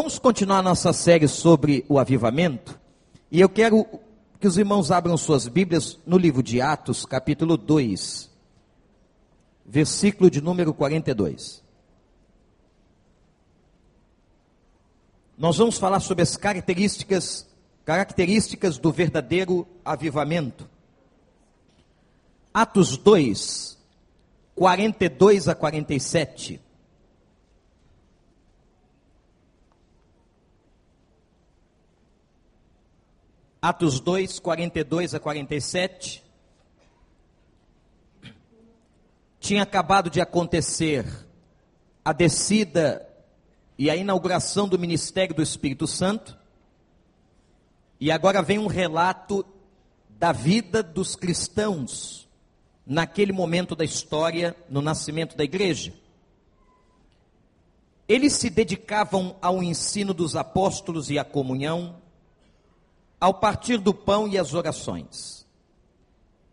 [0.00, 2.78] Vamos continuar nossa série sobre o avivamento.
[3.32, 3.84] E eu quero
[4.38, 8.30] que os irmãos abram suas Bíblias no livro de Atos, capítulo 2,
[9.66, 11.64] versículo de número 42.
[15.36, 17.48] Nós vamos falar sobre as características,
[17.84, 20.70] características do verdadeiro avivamento.
[22.54, 23.76] Atos 2,
[24.54, 26.67] 42 a 47.
[33.60, 36.22] Atos 2, 42 a 47.
[39.40, 41.04] Tinha acabado de acontecer
[42.04, 43.04] a descida
[43.76, 46.38] e a inauguração do ministério do Espírito Santo.
[48.00, 49.44] E agora vem um relato
[50.08, 52.28] da vida dos cristãos
[52.86, 55.92] naquele momento da história, no nascimento da igreja.
[58.08, 62.00] Eles se dedicavam ao ensino dos apóstolos e à comunhão,
[63.20, 65.46] ao partir do pão e as orações.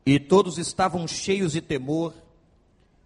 [0.05, 2.13] E todos estavam cheios de temor,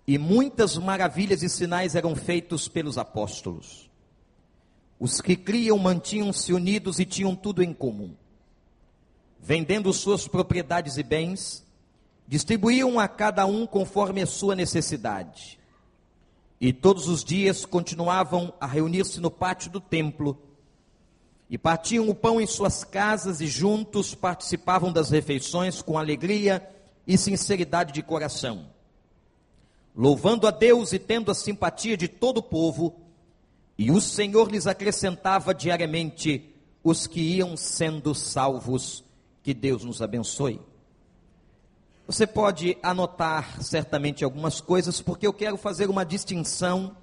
[0.07, 3.89] e muitas maravilhas e sinais eram feitos pelos apóstolos.
[4.99, 8.15] Os que criam mantinham-se unidos e tinham tudo em comum.
[9.39, 11.63] Vendendo suas propriedades e bens,
[12.27, 15.57] distribuíam a cada um conforme a sua necessidade.
[16.59, 20.37] E todos os dias continuavam a reunir-se no pátio do templo
[21.49, 26.67] e partiam o pão em suas casas e juntos participavam das refeições com alegria
[27.07, 28.67] e sinceridade de coração,
[29.95, 32.95] louvando a Deus e tendo a simpatia de todo o povo,
[33.77, 39.03] e o Senhor lhes acrescentava diariamente os que iam sendo salvos.
[39.41, 40.59] Que Deus nos abençoe.
[42.05, 46.97] Você pode anotar certamente algumas coisas, porque eu quero fazer uma distinção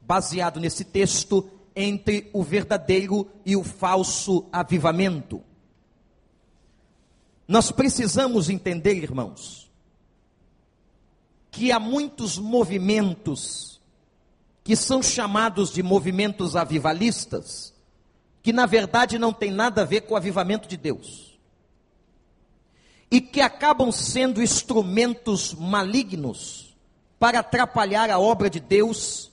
[0.00, 5.42] baseado nesse texto entre o verdadeiro e o falso avivamento.
[7.46, 9.70] Nós precisamos entender, irmãos,
[11.50, 13.72] que há muitos movimentos
[14.64, 17.74] que são chamados de movimentos avivalistas,
[18.42, 21.38] que na verdade não tem nada a ver com o avivamento de Deus.
[23.10, 26.74] E que acabam sendo instrumentos malignos
[27.18, 29.30] para atrapalhar a obra de Deus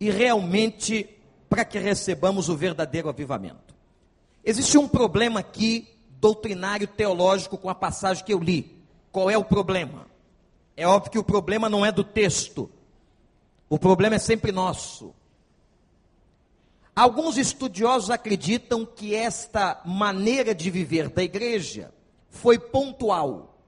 [0.00, 1.19] e realmente
[1.50, 3.74] para que recebamos o verdadeiro avivamento.
[4.44, 5.88] Existe um problema aqui,
[6.20, 8.80] doutrinário teológico, com a passagem que eu li.
[9.10, 10.06] Qual é o problema?
[10.76, 12.70] É óbvio que o problema não é do texto,
[13.68, 15.12] o problema é sempre nosso.
[16.94, 21.92] Alguns estudiosos acreditam que esta maneira de viver da igreja
[22.28, 23.58] foi pontual.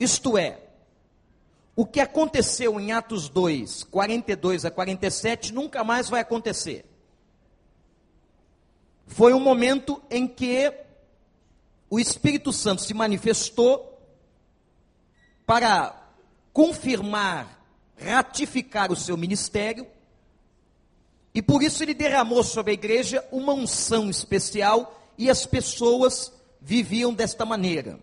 [0.00, 0.61] Isto é,
[1.74, 6.84] o que aconteceu em Atos 2, 42 a 47, nunca mais vai acontecer.
[9.06, 10.72] Foi um momento em que
[11.88, 13.98] o Espírito Santo se manifestou
[15.46, 16.10] para
[16.52, 17.62] confirmar,
[17.96, 19.86] ratificar o seu ministério,
[21.34, 27.14] e por isso ele derramou sobre a igreja uma unção especial e as pessoas viviam
[27.14, 27.98] desta maneira.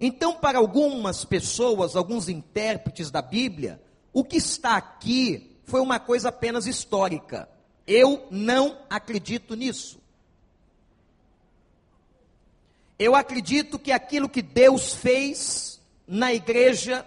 [0.00, 3.80] Então, para algumas pessoas, alguns intérpretes da Bíblia,
[4.12, 7.48] o que está aqui foi uma coisa apenas histórica.
[7.86, 10.00] Eu não acredito nisso.
[12.98, 17.06] Eu acredito que aquilo que Deus fez na igreja,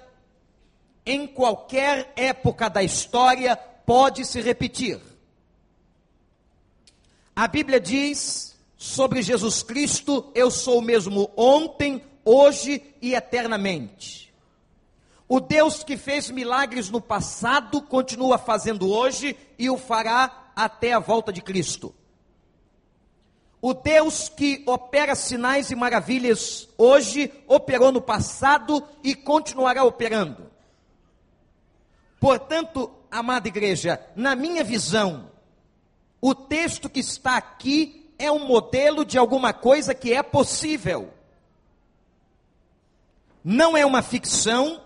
[1.06, 5.00] em qualquer época da história, pode se repetir.
[7.36, 14.34] A Bíblia diz sobre Jesus Cristo: Eu sou o mesmo ontem, hoje e eternamente.
[15.28, 21.00] O Deus que fez milagres no passado continua fazendo hoje e o fará até a
[21.00, 21.94] volta de Cristo.
[23.62, 30.52] O Deus que opera sinais e maravilhas hoje, operou no passado e continuará operando.
[32.20, 35.32] Portanto, amada igreja, na minha visão,
[36.22, 41.14] o texto que está aqui é um modelo de alguma coisa que é possível
[43.44, 44.82] não é uma ficção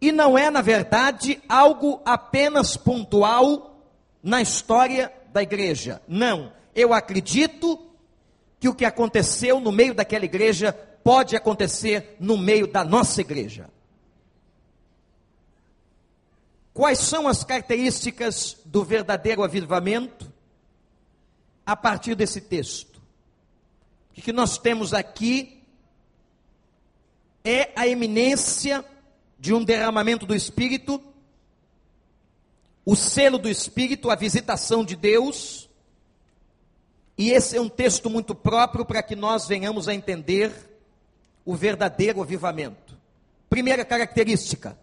[0.00, 3.80] e não é, na verdade, algo apenas pontual
[4.22, 6.02] na história da igreja.
[6.06, 7.80] Não, eu acredito
[8.60, 10.72] que o que aconteceu no meio daquela igreja
[11.02, 13.70] pode acontecer no meio da nossa igreja.
[16.74, 20.30] Quais são as características do verdadeiro avivamento?
[21.64, 23.00] A partir desse texto.
[24.16, 25.55] O que nós temos aqui
[27.46, 28.84] é a eminência
[29.38, 31.00] de um derramamento do Espírito,
[32.84, 35.70] o selo do Espírito, a visitação de Deus.
[37.16, 40.52] E esse é um texto muito próprio para que nós venhamos a entender
[41.44, 42.98] o verdadeiro avivamento.
[43.48, 44.76] Primeira característica.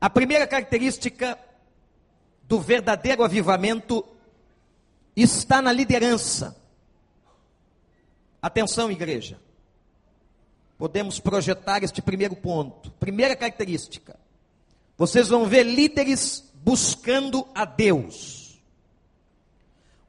[0.00, 1.38] A primeira característica
[2.44, 4.02] do verdadeiro avivamento
[5.14, 6.56] está na liderança.
[8.40, 9.38] Atenção, igreja.
[10.82, 12.90] Podemos projetar este primeiro ponto.
[12.98, 14.18] Primeira característica.
[14.98, 18.60] Vocês vão ver líderes buscando a Deus.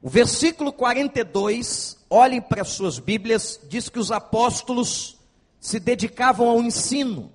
[0.02, 5.16] O versículo 42, olhem para suas Bíblias, diz que os apóstolos
[5.60, 7.32] se dedicavam ao ensino.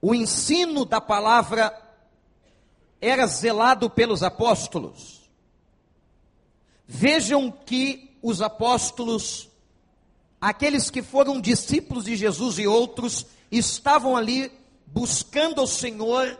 [0.00, 1.70] O ensino da palavra
[2.98, 5.30] era zelado pelos apóstolos.
[6.86, 9.51] Vejam que os apóstolos,
[10.42, 14.50] aqueles que foram discípulos de Jesus e outros, estavam ali
[14.84, 16.36] buscando ao Senhor,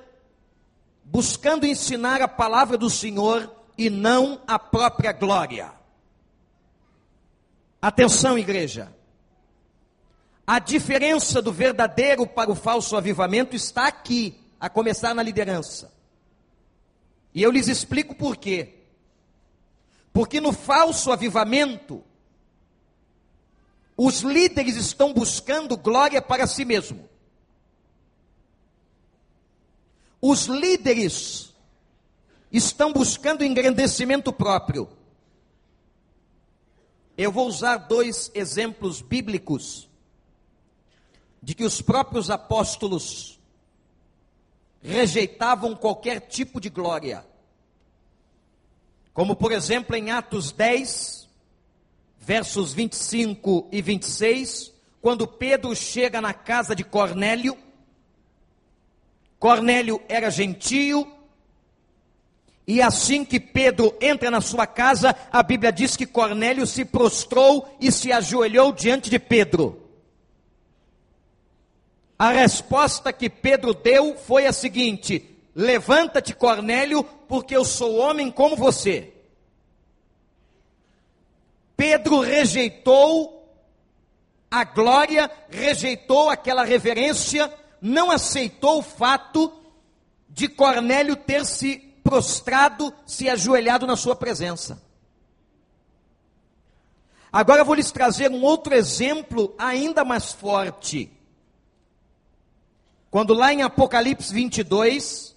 [1.05, 5.73] buscando ensinar a palavra do Senhor e não a própria glória.
[7.81, 8.93] Atenção, igreja.
[10.45, 15.93] A diferença do verdadeiro para o falso avivamento está aqui, a começar na liderança.
[17.33, 18.81] E eu lhes explico por quê.
[20.13, 22.05] Porque no falso avivamento,
[24.05, 27.09] os líderes estão buscando glória para si mesmo.
[30.21, 31.55] Os líderes
[32.51, 34.89] estão buscando engrandecimento próprio.
[37.17, 39.89] Eu vou usar dois exemplos bíblicos
[41.41, 43.39] de que os próprios apóstolos
[44.81, 47.25] rejeitavam qualquer tipo de glória.
[49.15, 51.22] Como, por exemplo, em Atos 10,
[52.23, 57.59] versos 25 e 26, quando Pedro chega na casa de Cornélio,
[59.41, 61.05] Cornélio era gentio,
[62.65, 67.77] e assim que Pedro entra na sua casa, a Bíblia diz que Cornélio se prostrou
[67.81, 69.83] e se ajoelhou diante de Pedro.
[72.17, 78.55] A resposta que Pedro deu foi a seguinte: Levanta-te, Cornélio, porque eu sou homem como
[78.55, 79.12] você.
[81.83, 83.45] Pedro rejeitou
[84.49, 89.53] a glória, rejeitou aquela reverência, não aceitou o fato
[90.29, 94.81] de Cornélio ter se prostrado, se ajoelhado na sua presença.
[97.33, 101.11] Agora vou lhes trazer um outro exemplo ainda mais forte.
[103.11, 105.35] Quando lá em Apocalipse 22,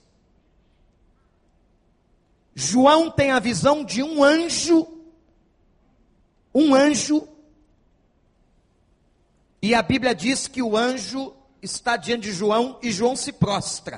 [2.53, 4.94] João tem a visão de um anjo,
[6.55, 7.27] um anjo,
[9.61, 13.97] e a Bíblia diz que o anjo está diante de João e João se prostra.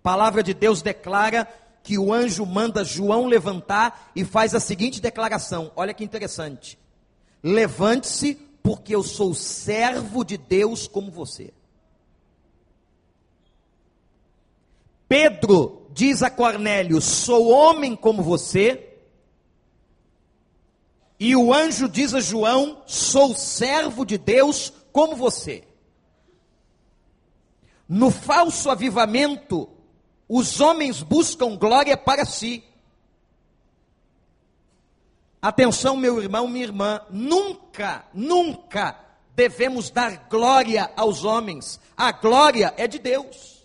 [0.00, 1.46] A palavra de Deus declara
[1.84, 6.76] que o anjo manda João levantar e faz a seguinte declaração: olha que interessante.
[7.40, 11.52] Levante-se, porque eu sou servo de Deus como você.
[15.06, 18.87] Pedro diz a Cornélio: sou homem como você.
[21.18, 25.64] E o anjo diz a João: sou servo de Deus como você.
[27.88, 29.68] No falso avivamento,
[30.28, 32.62] os homens buscam glória para si.
[35.40, 38.98] Atenção, meu irmão, minha irmã, nunca, nunca
[39.34, 41.80] devemos dar glória aos homens.
[41.96, 43.64] A glória é de Deus.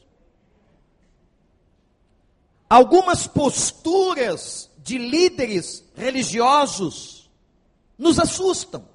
[2.69, 7.22] Algumas posturas de líderes religiosos
[7.97, 8.87] nos assustam.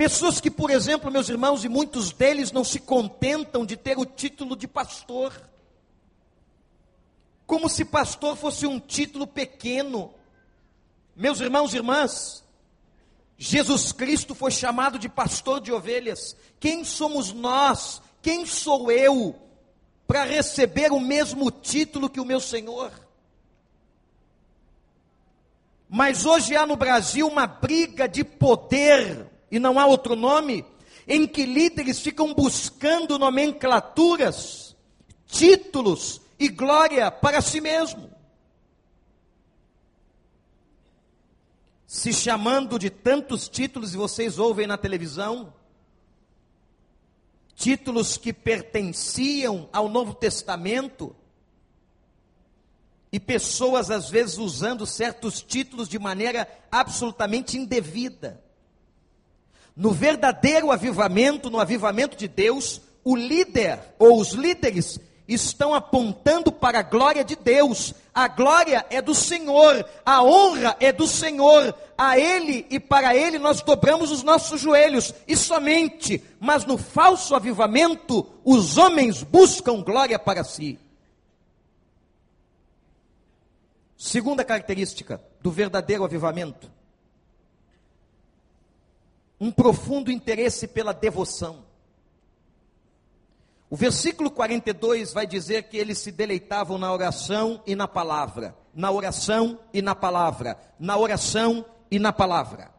[0.00, 4.06] Pessoas que, por exemplo, meus irmãos, e muitos deles não se contentam de ter o
[4.06, 5.38] título de pastor.
[7.46, 10.14] Como se pastor fosse um título pequeno.
[11.14, 12.42] Meus irmãos e irmãs,
[13.36, 16.34] Jesus Cristo foi chamado de pastor de ovelhas.
[16.58, 18.00] Quem somos nós?
[18.22, 19.34] Quem sou eu
[20.06, 22.90] para receber o mesmo título que o meu Senhor?
[25.92, 30.64] Mas hoje há no Brasil uma briga de poder e não há outro nome,
[31.04, 34.76] em que líderes ficam buscando nomenclaturas,
[35.26, 38.08] títulos e glória para si mesmo.
[41.88, 45.52] Se chamando de tantos títulos, e vocês ouvem na televisão,
[47.56, 51.16] títulos que pertenciam ao Novo Testamento,
[53.12, 58.40] e pessoas às vezes usando certos títulos de maneira absolutamente indevida.
[59.74, 66.80] No verdadeiro avivamento, no avivamento de Deus, o líder ou os líderes estão apontando para
[66.80, 67.94] a glória de Deus.
[68.12, 71.74] A glória é do Senhor, a honra é do Senhor.
[71.96, 76.22] A Ele e para Ele nós dobramos os nossos joelhos, e somente.
[76.40, 80.78] Mas no falso avivamento, os homens buscam glória para si.
[84.00, 86.72] Segunda característica do verdadeiro avivamento:
[89.38, 91.66] um profundo interesse pela devoção.
[93.68, 98.90] O versículo 42 vai dizer que eles se deleitavam na oração e na palavra, na
[98.90, 102.72] oração e na palavra, na oração e na palavra.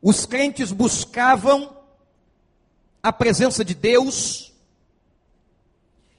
[0.00, 1.76] Os crentes buscavam
[3.02, 4.53] a presença de Deus,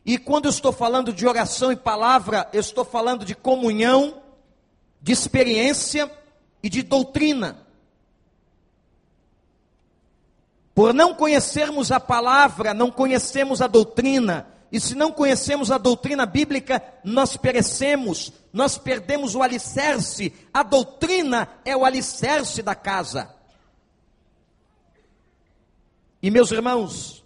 [0.05, 4.21] e quando eu estou falando de oração e palavra, eu estou falando de comunhão,
[5.01, 6.11] de experiência
[6.61, 7.65] e de doutrina.
[10.75, 14.47] Por não conhecermos a palavra, não conhecemos a doutrina.
[14.71, 20.33] E se não conhecemos a doutrina bíblica, nós perecemos, nós perdemos o alicerce.
[20.53, 23.33] A doutrina é o alicerce da casa.
[26.21, 27.24] E meus irmãos,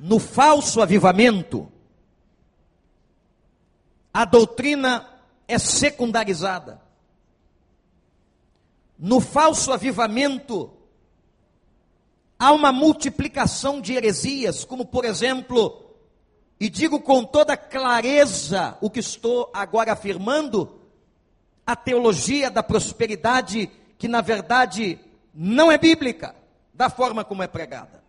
[0.00, 1.70] no falso avivamento,
[4.12, 5.06] a doutrina
[5.46, 6.80] é secundarizada.
[8.98, 10.72] No falso avivamento,
[12.38, 15.94] há uma multiplicação de heresias, como por exemplo,
[16.58, 20.80] e digo com toda clareza o que estou agora afirmando,
[21.66, 24.98] a teologia da prosperidade, que na verdade
[25.34, 26.34] não é bíblica,
[26.72, 27.99] da forma como é pregada.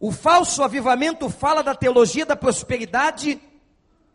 [0.00, 3.38] O falso avivamento fala da teologia da prosperidade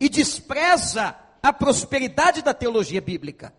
[0.00, 3.54] e despreza a prosperidade da teologia bíblica.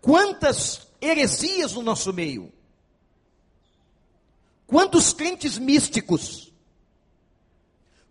[0.00, 2.50] Quantas heresias no nosso meio.
[4.66, 6.50] Quantos crentes místicos.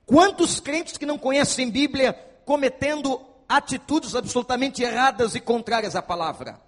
[0.05, 2.13] Quantos crentes que não conhecem Bíblia
[2.45, 6.61] cometendo atitudes absolutamente erradas e contrárias à palavra.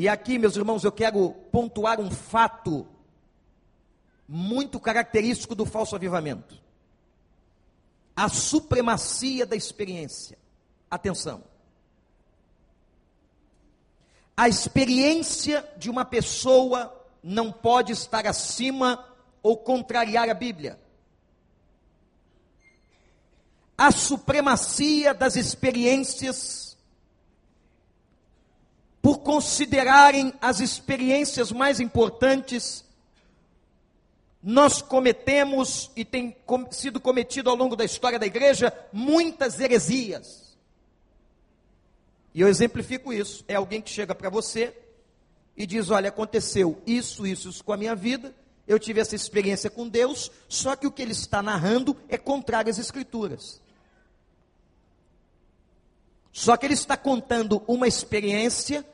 [0.00, 2.88] E aqui, meus irmãos, eu quero pontuar um fato
[4.26, 6.58] muito característico do falso avivamento:
[8.16, 10.38] a supremacia da experiência.
[10.90, 11.44] Atenção.
[14.34, 19.06] A experiência de uma pessoa não pode estar acima
[19.42, 20.80] ou contrariar a Bíblia.
[23.76, 26.69] A supremacia das experiências,
[29.02, 32.84] por considerarem as experiências mais importantes,
[34.42, 36.36] nós cometemos e tem
[36.70, 40.56] sido cometido ao longo da história da igreja muitas heresias.
[42.34, 43.44] E eu exemplifico isso.
[43.48, 44.74] É alguém que chega para você
[45.56, 48.34] e diz: Olha, aconteceu isso, isso, isso com a minha vida.
[48.66, 52.70] Eu tive essa experiência com Deus, só que o que ele está narrando é contrário
[52.70, 53.60] às Escrituras.
[56.32, 58.86] Só que ele está contando uma experiência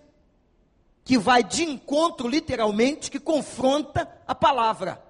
[1.05, 5.03] que vai de encontro, literalmente, que confronta a palavra.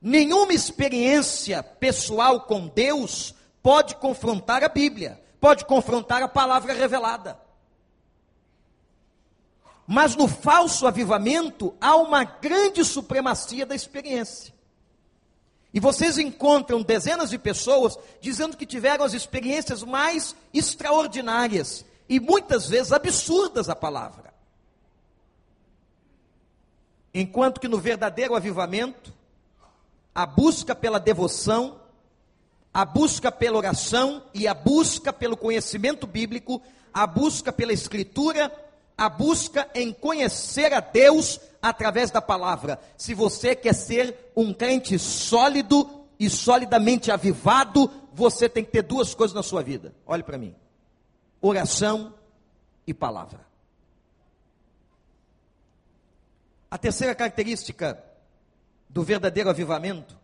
[0.00, 7.40] Nenhuma experiência pessoal com Deus pode confrontar a Bíblia pode confrontar a palavra revelada.
[9.86, 14.54] Mas no falso avivamento há uma grande supremacia da experiência.
[15.72, 22.68] E vocês encontram dezenas de pessoas dizendo que tiveram as experiências mais extraordinárias e muitas
[22.68, 24.32] vezes absurdas a palavra.
[27.12, 29.12] Enquanto que no verdadeiro avivamento,
[30.14, 31.78] a busca pela devoção
[32.72, 38.52] a busca pela oração e a busca pelo conhecimento bíblico, a busca pela escritura,
[38.96, 42.80] a busca em conhecer a Deus através da palavra.
[42.96, 49.14] Se você quer ser um crente sólido e solidamente avivado, você tem que ter duas
[49.14, 49.94] coisas na sua vida.
[50.06, 50.54] Olhe para mim:
[51.40, 52.14] oração
[52.86, 53.46] e palavra.
[56.70, 58.02] A terceira característica
[58.88, 60.18] do verdadeiro avivamento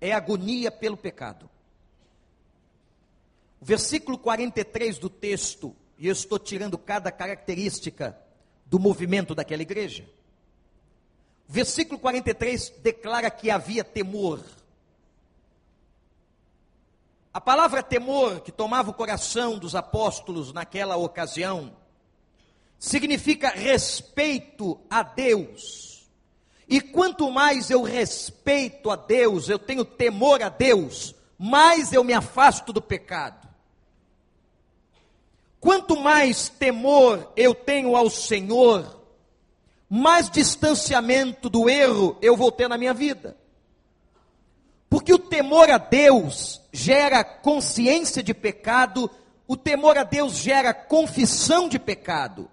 [0.00, 1.48] é agonia pelo pecado.
[3.60, 8.16] O versículo 43 do texto, e eu estou tirando cada característica
[8.66, 10.08] do movimento daquela igreja.
[11.48, 14.40] Versículo 43 declara que havia temor.
[17.32, 21.76] A palavra temor, que tomava o coração dos apóstolos naquela ocasião,
[22.78, 25.96] significa respeito a Deus
[26.68, 32.12] e quanto mais eu respeito a Deus, eu tenho temor a Deus, mais eu me
[32.12, 33.45] afasto do pecado.
[35.66, 39.02] Quanto mais temor eu tenho ao Senhor,
[39.90, 43.36] mais distanciamento do erro eu vou ter na minha vida.
[44.88, 49.10] Porque o temor a Deus gera consciência de pecado,
[49.44, 52.48] o temor a Deus gera confissão de pecado.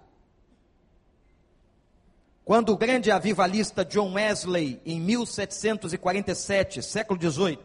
[2.44, 7.60] Quando o grande avivalista John Wesley, em 1747, século XVIII,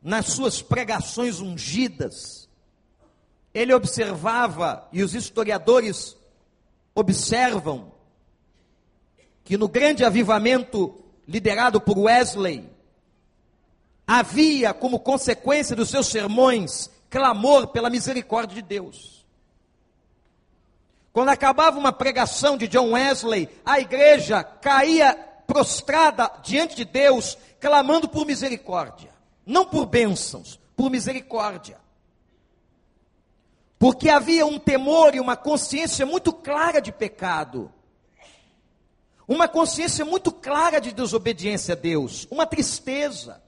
[0.00, 2.45] nas suas pregações ungidas,
[3.56, 6.14] ele observava, e os historiadores
[6.94, 7.90] observam,
[9.42, 12.68] que no grande avivamento liderado por Wesley,
[14.06, 19.24] havia como consequência dos seus sermões clamor pela misericórdia de Deus.
[21.10, 25.14] Quando acabava uma pregação de John Wesley, a igreja caía
[25.46, 29.14] prostrada diante de Deus, clamando por misericórdia.
[29.46, 31.85] Não por bênçãos, por misericórdia.
[33.78, 37.72] Porque havia um temor e uma consciência muito clara de pecado.
[39.28, 42.26] Uma consciência muito clara de desobediência a Deus.
[42.30, 43.42] Uma tristeza.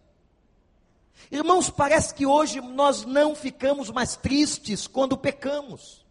[1.30, 6.04] Irmãos, parece que hoje nós não ficamos mais tristes quando pecamos.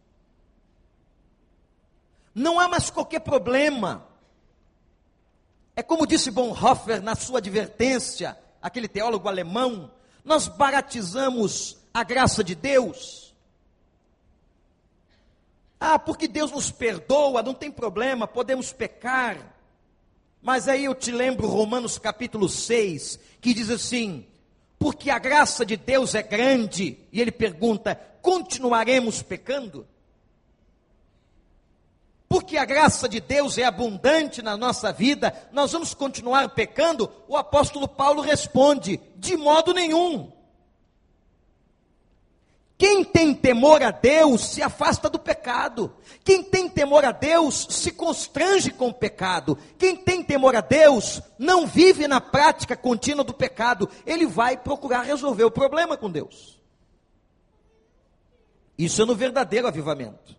[2.34, 4.08] Não há mais qualquer problema.
[5.76, 9.92] É como disse Bonhoeffer na sua advertência, aquele teólogo alemão,
[10.24, 13.27] nós baratizamos a graça de Deus.
[15.80, 19.56] Ah, porque Deus nos perdoa, não tem problema, podemos pecar.
[20.42, 24.26] Mas aí eu te lembro Romanos capítulo 6, que diz assim:
[24.80, 29.86] porque a graça de Deus é grande, e ele pergunta: continuaremos pecando?
[32.30, 37.10] porque a graça de Deus é abundante na nossa vida, nós vamos continuar pecando?
[37.28, 40.32] O apóstolo Paulo responde: de modo nenhum.
[42.78, 45.92] Quem tem temor a Deus se afasta do pecado.
[46.24, 49.58] Quem tem temor a Deus se constrange com o pecado.
[49.80, 53.90] Quem tem temor a Deus não vive na prática contínua do pecado.
[54.06, 56.62] Ele vai procurar resolver o problema com Deus.
[58.78, 60.38] Isso é no verdadeiro avivamento.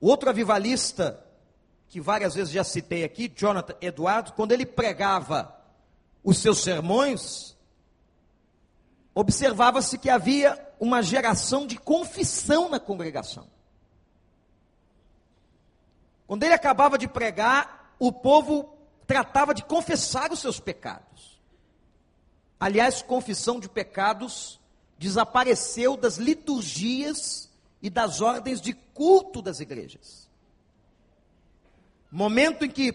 [0.00, 1.22] Outro avivalista,
[1.88, 5.54] que várias vezes já citei aqui, Jonathan Eduardo, quando ele pregava
[6.24, 7.54] os seus sermões,
[9.20, 13.48] observava-se que havia uma geração de confissão na congregação.
[16.24, 18.72] Quando ele acabava de pregar, o povo
[19.08, 21.42] tratava de confessar os seus pecados.
[22.60, 24.60] Aliás, confissão de pecados
[24.96, 27.50] desapareceu das liturgias
[27.82, 30.30] e das ordens de culto das igrejas.
[32.08, 32.92] Momento em que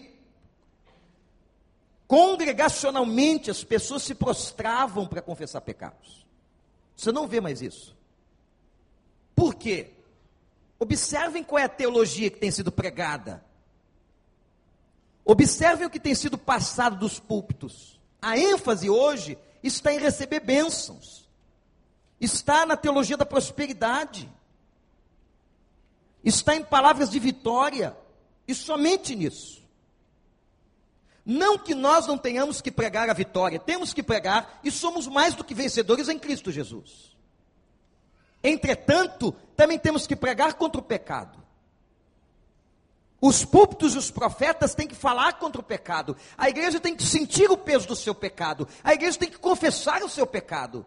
[2.06, 6.26] congregacionalmente as pessoas se prostravam para confessar pecados.
[6.96, 7.96] Você não vê mais isso.
[9.34, 9.90] Por quê?
[10.78, 13.44] Observem qual é a teologia que tem sido pregada.
[15.24, 17.98] Observem o que tem sido passado dos púlpitos.
[18.20, 21.28] A ênfase hoje está em receber bênçãos.
[22.20, 24.30] Está na teologia da prosperidade
[26.24, 27.96] está em palavras de vitória,
[28.48, 29.62] e somente nisso.
[31.24, 35.34] Não que nós não tenhamos que pregar a vitória, temos que pregar e somos mais
[35.34, 37.16] do que vencedores em Cristo Jesus.
[38.42, 41.42] Entretanto, também temos que pregar contra o pecado.
[43.18, 46.14] Os púlpitos e os profetas têm que falar contra o pecado.
[46.36, 48.68] A igreja tem que sentir o peso do seu pecado.
[48.82, 50.84] A igreja tem que confessar o seu pecado.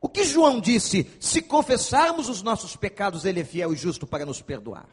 [0.00, 1.10] O que João disse?
[1.20, 4.86] Se confessarmos os nossos pecados, Ele é fiel e justo para nos perdoar.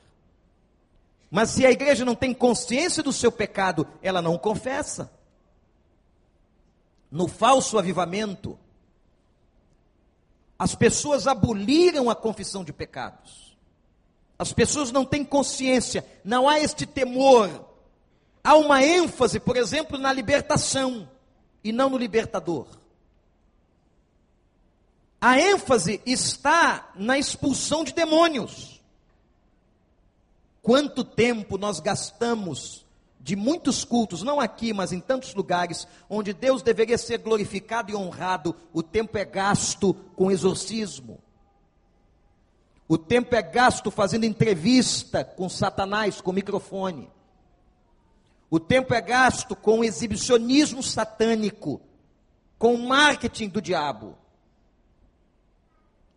[1.31, 5.09] Mas se a igreja não tem consciência do seu pecado, ela não confessa.
[7.09, 8.59] No falso avivamento,
[10.59, 13.57] as pessoas aboliram a confissão de pecados.
[14.37, 17.69] As pessoas não têm consciência, não há este temor.
[18.43, 21.09] Há uma ênfase, por exemplo, na libertação
[21.63, 22.67] e não no libertador.
[25.21, 28.80] A ênfase está na expulsão de demônios.
[30.61, 32.85] Quanto tempo nós gastamos
[33.19, 37.95] de muitos cultos, não aqui, mas em tantos lugares, onde Deus deveria ser glorificado e
[37.95, 41.19] honrado, o tempo é gasto com exorcismo.
[42.87, 47.09] O tempo é gasto fazendo entrevista com Satanás, com microfone.
[48.49, 51.79] O tempo é gasto com exibicionismo satânico,
[52.57, 54.17] com marketing do diabo.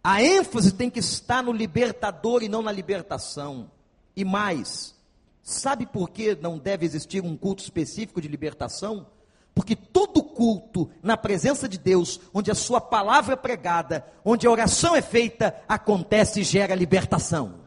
[0.02, 3.70] A ênfase tem que estar no libertador e não na libertação.
[4.16, 4.94] E mais,
[5.42, 9.06] sabe por que não deve existir um culto específico de libertação?
[9.54, 14.50] Porque todo culto na presença de Deus, onde a sua palavra é pregada, onde a
[14.50, 17.60] oração é feita, acontece e gera libertação.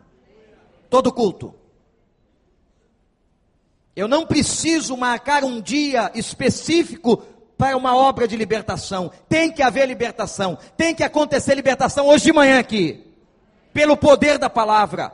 [0.89, 1.55] Todo culto.
[3.95, 7.17] Eu não preciso marcar um dia específico
[7.57, 9.11] para uma obra de libertação.
[9.27, 10.57] Tem que haver libertação.
[10.75, 13.03] Tem que acontecer libertação hoje de manhã aqui.
[13.73, 15.11] Pelo poder da palavra.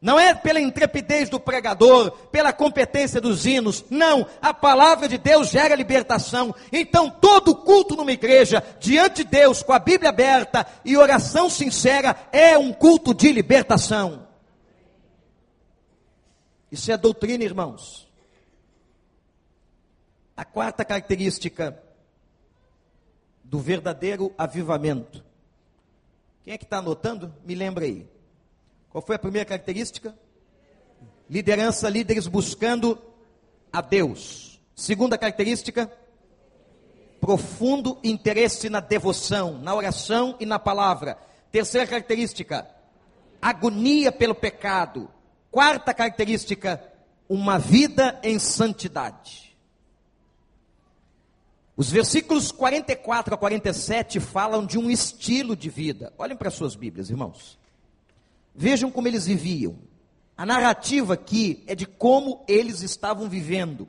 [0.00, 3.84] Não é pela intrepidez do pregador, pela competência dos hinos.
[3.90, 6.54] Não, a palavra de Deus gera libertação.
[6.72, 12.16] Então, todo culto numa igreja, diante de Deus, com a Bíblia aberta e oração sincera,
[12.30, 14.28] é um culto de libertação.
[16.70, 18.06] Isso é doutrina, irmãos.
[20.36, 21.82] A quarta característica
[23.42, 25.24] do verdadeiro avivamento.
[26.44, 27.34] Quem é que está anotando?
[27.44, 28.06] Me lembra aí.
[28.98, 30.12] Qual foi a primeira característica?
[31.30, 33.00] Liderança, líderes buscando
[33.72, 34.60] a Deus.
[34.74, 35.88] Segunda característica?
[37.20, 41.16] Profundo interesse na devoção, na oração e na palavra.
[41.52, 42.68] Terceira característica?
[43.40, 45.08] Agonia pelo pecado.
[45.48, 46.82] Quarta característica:
[47.28, 49.56] uma vida em santidade.
[51.76, 56.12] Os versículos 44 a 47 falam de um estilo de vida.
[56.18, 57.56] Olhem para suas Bíblias, irmãos.
[58.58, 59.78] Vejam como eles viviam.
[60.36, 63.88] A narrativa aqui é de como eles estavam vivendo.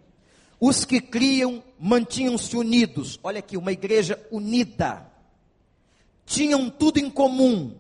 [0.60, 3.20] Os que criam mantinham-se unidos.
[3.24, 5.12] Olha aqui, uma igreja unida.
[6.24, 7.80] Tinham tudo em comum.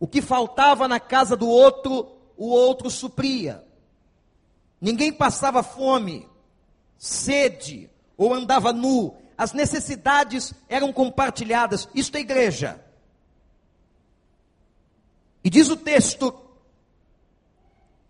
[0.00, 3.62] O que faltava na casa do outro, o outro supria.
[4.80, 6.26] Ninguém passava fome,
[6.96, 9.14] sede ou andava nu.
[9.36, 11.86] As necessidades eram compartilhadas.
[11.94, 12.82] Isto é igreja.
[15.42, 16.34] E diz o texto,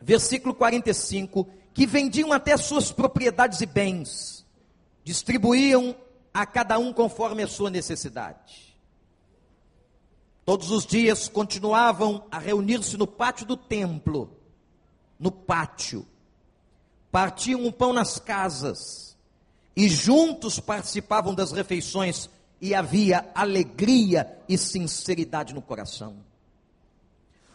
[0.01, 4.45] versículo 45, que vendiam até suas propriedades e bens,
[5.05, 5.95] distribuíam
[6.33, 8.77] a cada um conforme a sua necessidade.
[10.45, 14.35] Todos os dias continuavam a reunir-se no pátio do templo,
[15.19, 16.07] no pátio.
[17.13, 19.17] Partiam um pão nas casas
[19.77, 26.28] e juntos participavam das refeições e havia alegria e sinceridade no coração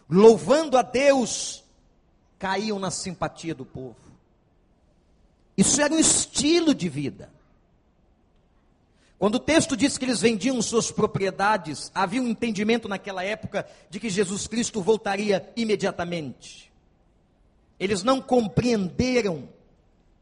[0.08, 1.64] louvando a Deus,
[2.38, 3.96] caíam na simpatia do povo.
[5.56, 7.30] Isso era um estilo de vida.
[9.18, 14.00] Quando o texto diz que eles vendiam suas propriedades, havia um entendimento naquela época de
[14.00, 16.70] que Jesus Cristo voltaria imediatamente.
[17.78, 19.48] Eles não compreenderam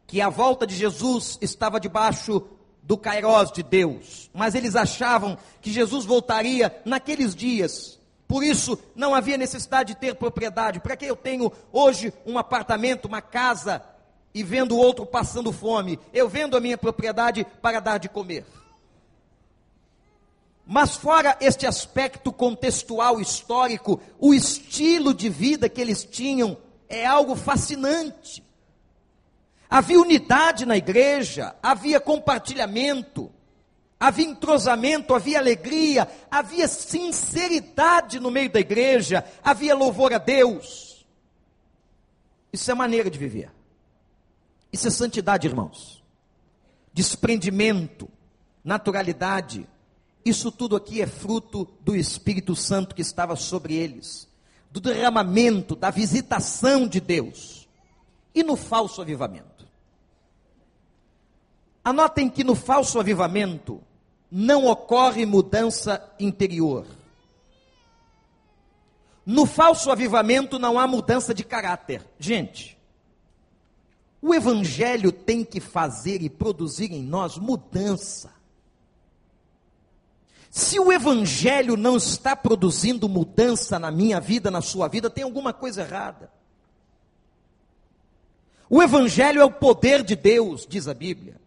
[0.06, 2.46] que a volta de Jesus estava debaixo
[2.82, 7.98] do Cairós de Deus, mas eles achavam que Jesus voltaria naqueles dias,
[8.32, 10.80] por isso, não havia necessidade de ter propriedade.
[10.80, 13.84] Para que eu tenho hoje um apartamento, uma casa,
[14.32, 16.00] e vendo o outro passando fome?
[16.14, 18.46] Eu vendo a minha propriedade para dar de comer.
[20.66, 26.56] Mas fora este aspecto contextual histórico, o estilo de vida que eles tinham
[26.88, 28.42] é algo fascinante.
[29.68, 33.30] Havia unidade na igreja, havia compartilhamento,
[34.02, 41.06] havia entrosamento, havia alegria, havia sinceridade no meio da igreja, havia louvor a Deus.
[42.52, 43.52] Isso é maneira de viver.
[44.72, 46.02] Isso é santidade, irmãos.
[46.92, 48.08] Desprendimento,
[48.64, 49.68] naturalidade.
[50.24, 54.28] Isso tudo aqui é fruto do Espírito Santo que estava sobre eles,
[54.72, 57.68] do derramamento, da visitação de Deus.
[58.34, 59.64] E no falso avivamento?
[61.84, 63.80] Anotem que no falso avivamento,
[64.34, 66.86] não ocorre mudança interior.
[69.26, 72.02] No falso avivamento não há mudança de caráter.
[72.18, 72.78] Gente,
[74.22, 78.32] o Evangelho tem que fazer e produzir em nós mudança.
[80.50, 85.52] Se o Evangelho não está produzindo mudança na minha vida, na sua vida, tem alguma
[85.52, 86.32] coisa errada.
[88.68, 91.38] O Evangelho é o poder de Deus, diz a Bíblia.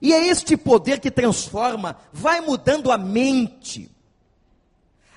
[0.00, 3.90] E é este poder que transforma, vai mudando a mente.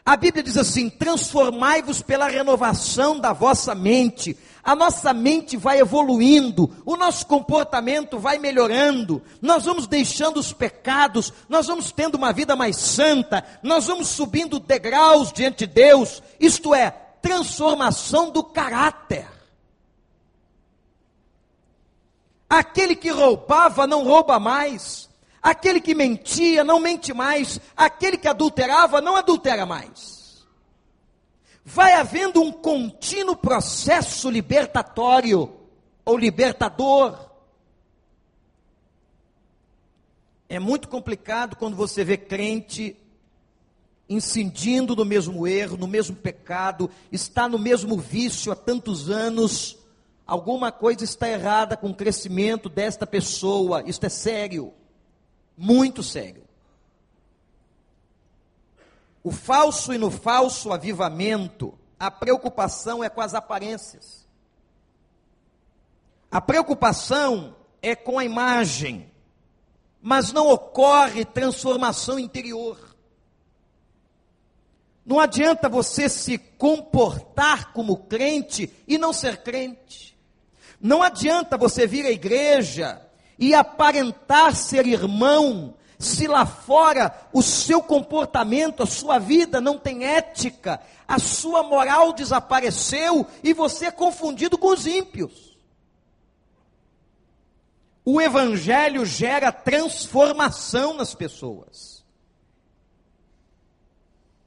[0.06, 4.38] A Bíblia diz assim: transformai-vos pela renovação da vossa mente.
[4.64, 11.32] A nossa mente vai evoluindo, o nosso comportamento vai melhorando, nós vamos deixando os pecados,
[11.48, 16.76] nós vamos tendo uma vida mais santa, nós vamos subindo degraus diante de Deus, isto
[16.76, 19.37] é, transformação do caráter.
[22.50, 25.10] Aquele que roubava não rouba mais.
[25.42, 27.60] Aquele que mentia não mente mais.
[27.76, 30.46] Aquele que adulterava não adultera mais.
[31.64, 35.54] Vai havendo um contínuo processo libertatório
[36.06, 37.28] ou libertador.
[40.48, 42.96] É muito complicado quando você vê crente
[44.10, 49.77] incidindo no mesmo erro, no mesmo pecado, está no mesmo vício há tantos anos.
[50.28, 53.82] Alguma coisa está errada com o crescimento desta pessoa.
[53.88, 54.74] Isto é sério,
[55.56, 56.44] muito sério.
[59.24, 64.28] O falso e no falso avivamento, a preocupação é com as aparências.
[66.30, 69.10] A preocupação é com a imagem,
[70.02, 72.98] mas não ocorre transformação interior.
[75.06, 80.17] Não adianta você se comportar como crente e não ser crente.
[80.80, 83.02] Não adianta você vir à igreja
[83.38, 90.06] e aparentar ser irmão se lá fora o seu comportamento, a sua vida não tem
[90.06, 95.58] ética, a sua moral desapareceu e você é confundido com os ímpios.
[98.06, 102.06] O Evangelho gera transformação nas pessoas.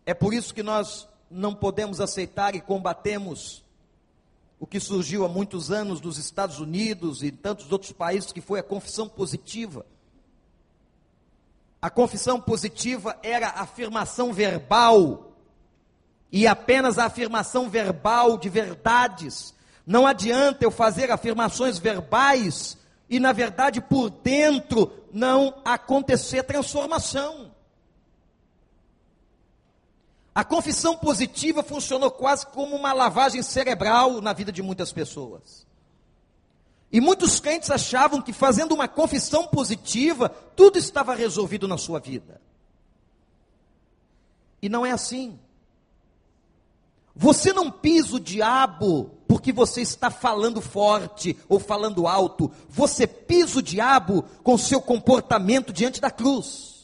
[0.07, 3.62] É por isso que nós não podemos aceitar e combatemos
[4.61, 8.61] o que surgiu há muitos anos nos Estados Unidos e tantos outros países, que foi
[8.61, 9.87] a confissão positiva.
[11.81, 15.33] A confissão positiva era afirmação verbal,
[16.31, 19.55] e apenas a afirmação verbal de verdades.
[19.87, 22.77] Não adianta eu fazer afirmações verbais
[23.09, 27.49] e, na verdade, por dentro não acontecer transformação.
[30.35, 35.66] A confissão positiva funcionou quase como uma lavagem cerebral na vida de muitas pessoas.
[36.93, 42.40] E muitos crentes achavam que fazendo uma confissão positiva, tudo estava resolvido na sua vida.
[44.62, 45.38] E não é assim.
[47.14, 52.51] Você não pisa o diabo porque você está falando forte ou falando alto.
[52.69, 56.80] Você pisa o diabo com seu comportamento diante da cruz.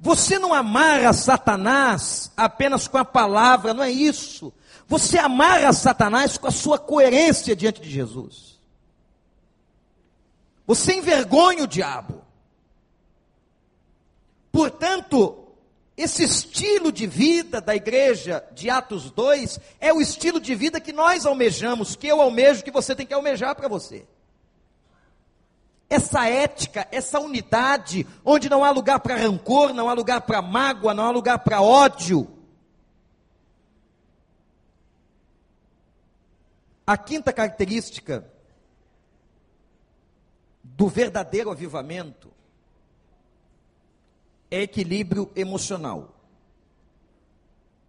[0.00, 4.50] Você não amarra Satanás apenas com a palavra, não é isso.
[4.88, 8.58] Você amarra Satanás com a sua coerência diante de Jesus.
[10.66, 12.24] Você envergonha o diabo.
[14.50, 15.36] Portanto,
[15.96, 20.94] esse estilo de vida da igreja de Atos 2 é o estilo de vida que
[20.94, 24.06] nós almejamos, que eu almejo, que você tem que almejar para você.
[25.90, 30.94] Essa ética, essa unidade, onde não há lugar para rancor, não há lugar para mágoa,
[30.94, 32.40] não há lugar para ódio
[36.90, 38.28] A quinta característica
[40.64, 42.32] do verdadeiro avivamento
[44.50, 46.20] é equilíbrio emocional.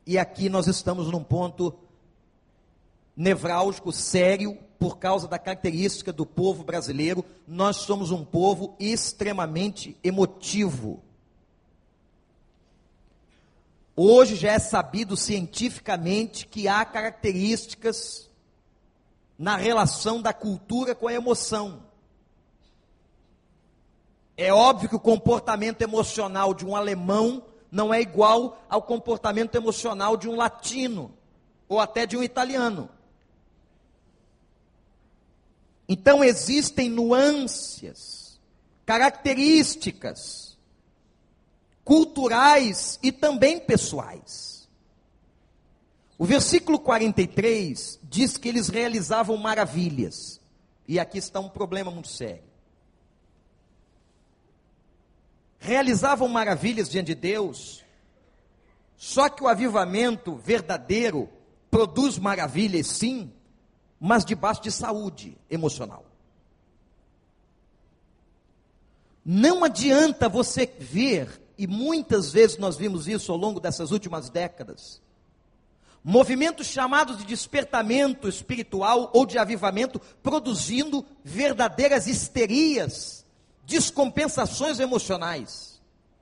[0.06, 1.80] E aqui nós estamos num ponto
[3.18, 7.24] nevrálgico, sério, por causa da característica do povo brasileiro.
[7.48, 11.04] Nós somos um povo extremamente emotivo.
[13.96, 18.28] Hoje já é sabido cientificamente que há características
[19.38, 21.84] na relação da cultura com a emoção.
[24.36, 30.18] É óbvio que o comportamento emocional de um alemão não é igual ao comportamento emocional
[30.18, 31.14] de um latino
[31.70, 32.90] ou até de um italiano.
[35.94, 38.40] Então existem nuances,
[38.86, 40.58] características
[41.84, 44.70] culturais e também pessoais.
[46.18, 50.40] O versículo 43 diz que eles realizavam maravilhas.
[50.88, 52.50] E aqui está um problema muito sério.
[55.60, 57.84] Realizavam maravilhas diante de Deus,
[58.96, 61.30] só que o avivamento verdadeiro
[61.70, 63.34] produz maravilhas sim,
[64.04, 66.04] mas debaixo de saúde emocional.
[69.24, 75.00] Não adianta você ver, e muitas vezes nós vimos isso ao longo dessas últimas décadas,
[76.04, 83.24] movimentos chamados de despertamento espiritual ou de avivamento, produzindo verdadeiras histerias,
[83.68, 85.80] descompensações emocionais.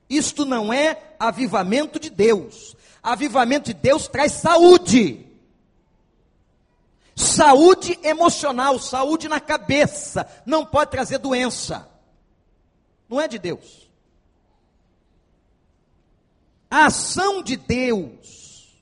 [0.10, 2.76] Isto não é avivamento de Deus.
[3.02, 5.29] Avivamento de Deus traz saúde.
[7.20, 11.86] Saúde emocional, saúde na cabeça, não pode trazer doença.
[13.10, 13.90] Não é de Deus.
[16.72, 18.74] A ação de Deus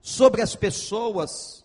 [0.00, 1.64] sobre as pessoas,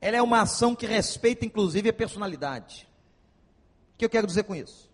[0.00, 2.88] ela é uma ação que respeita inclusive a personalidade.
[3.94, 4.90] O que eu quero dizer com isso?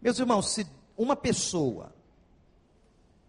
[0.00, 0.66] Meus irmãos, se
[0.96, 1.94] uma pessoa,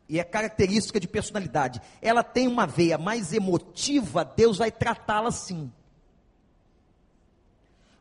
[0.08, 5.72] e é característica de personalidade, ela tem uma veia mais emotiva, Deus vai tratá-la assim.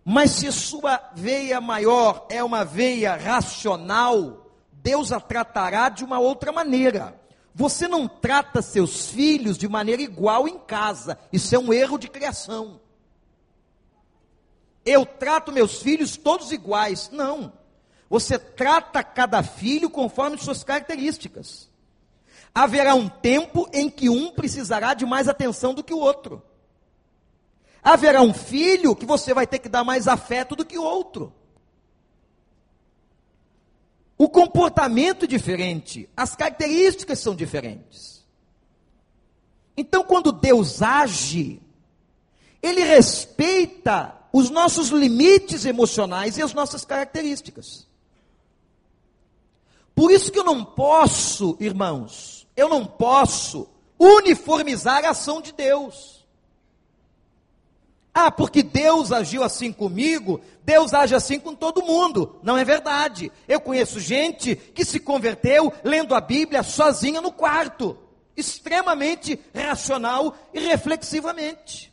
[0.05, 6.51] Mas se sua veia maior é uma veia racional, Deus a tratará de uma outra
[6.51, 7.21] maneira.
[7.55, 11.19] Você não trata seus filhos de maneira igual em casa.
[11.33, 12.81] Isso é um erro de criação.
[14.85, 17.11] Eu trato meus filhos todos iguais.
[17.13, 17.53] Não.
[18.11, 21.71] Você trata cada filho conforme suas características.
[22.55, 26.43] Haverá um tempo em que um precisará de mais atenção do que o outro.
[27.83, 31.33] Haverá um filho que você vai ter que dar mais afeto do que o outro.
[34.17, 38.25] O comportamento é diferente, as características são diferentes.
[39.77, 41.61] Então, quando Deus age,
[42.63, 47.89] Ele respeita os nossos limites emocionais e as nossas características.
[49.95, 56.27] Por isso que eu não posso, irmãos, eu não posso uniformizar a ação de Deus.
[58.15, 62.39] Ah, porque Deus agiu assim comigo, Deus age assim com todo mundo.
[62.43, 63.33] Não é verdade.
[63.49, 67.97] Eu conheço gente que se converteu lendo a Bíblia sozinha no quarto,
[68.37, 71.91] extremamente racional e reflexivamente.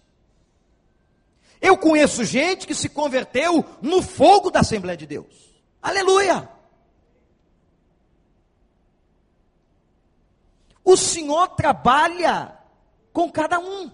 [1.62, 5.50] Eu conheço gente que se converteu no fogo da Assembleia de Deus.
[5.82, 6.59] Aleluia!
[10.89, 12.58] O Senhor trabalha
[13.13, 13.91] com cada um.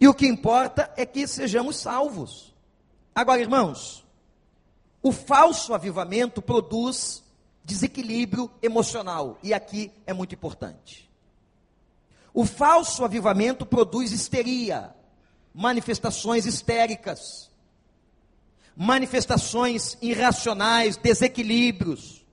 [0.00, 2.54] E o que importa é que sejamos salvos.
[3.14, 4.06] Agora, irmãos,
[5.02, 7.22] o falso avivamento produz
[7.62, 11.10] desequilíbrio emocional, e aqui é muito importante.
[12.32, 14.94] O falso avivamento produz histeria,
[15.52, 17.50] manifestações histéricas,
[18.74, 22.23] manifestações irracionais, desequilíbrios.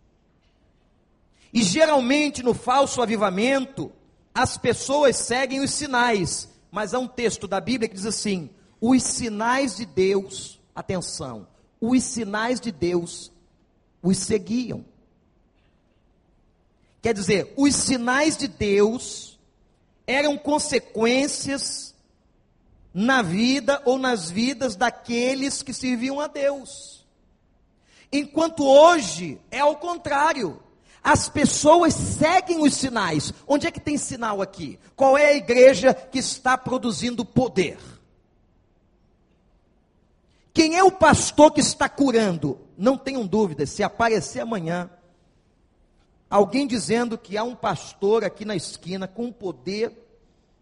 [1.54, 3.92] E geralmente no falso avivamento,
[4.34, 9.04] as pessoas seguem os sinais, mas há um texto da Bíblia que diz assim: os
[9.04, 11.48] sinais de Deus, atenção,
[11.80, 13.32] os sinais de Deus
[14.02, 14.86] os seguiam.
[17.02, 19.40] Quer dizer, os sinais de Deus
[20.06, 21.96] eram consequências
[22.94, 27.06] na vida ou nas vidas daqueles que serviam a Deus.
[28.12, 30.62] Enquanto hoje é ao contrário.
[31.04, 33.34] As pessoas seguem os sinais.
[33.48, 34.80] Onde é que tem sinal aqui?
[34.96, 37.78] Qual é a igreja que está produzindo poder?
[40.54, 42.60] Quem é o pastor que está curando?
[42.78, 44.90] Não tenham dúvida, se aparecer amanhã
[46.30, 49.92] alguém dizendo que há um pastor aqui na esquina com um poder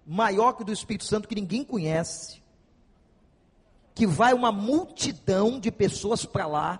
[0.03, 2.41] maior que o do Espírito Santo que ninguém conhece,
[3.93, 6.79] que vai uma multidão de pessoas para lá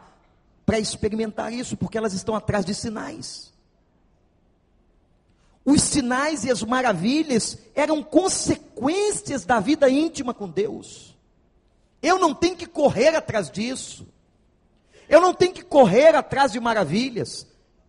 [0.70, 3.52] para experimentar isso, porque elas estão atrás de sinais.
[5.66, 11.18] Os sinais e as maravilhas eram consequências da vida íntima com Deus.
[12.04, 14.08] Eu não tenho que correr atrás disso.
[15.10, 17.48] Eu não tenho que correr atrás de maravilhas.